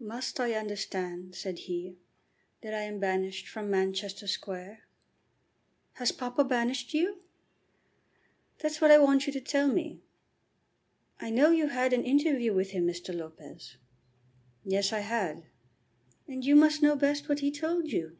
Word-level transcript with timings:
"Must 0.00 0.40
I 0.40 0.54
understand," 0.54 1.34
said 1.34 1.58
he, 1.58 1.98
"that 2.62 2.72
I 2.72 2.80
am 2.84 2.98
banished 2.98 3.46
from 3.48 3.70
Manchester 3.70 4.26
Square?" 4.26 4.80
"Has 5.96 6.10
papa 6.10 6.42
banished 6.42 6.94
you?" 6.94 7.20
"That's 8.60 8.80
what 8.80 8.90
I 8.90 8.96
want 8.96 9.26
you 9.26 9.32
to 9.34 9.42
tell 9.42 9.68
me." 9.70 10.00
"I 11.20 11.28
know 11.28 11.50
you 11.50 11.66
had 11.68 11.92
an 11.92 12.02
interview 12.06 12.54
with 12.54 12.70
him, 12.70 12.86
Mr. 12.86 13.14
Lopez." 13.14 13.76
"Yes. 14.64 14.90
I 14.90 15.00
had." 15.00 15.44
"And 16.26 16.46
you 16.46 16.56
must 16.56 16.80
know 16.82 16.96
best 16.96 17.28
what 17.28 17.40
he 17.40 17.50
told 17.50 17.88
you." 17.92 18.16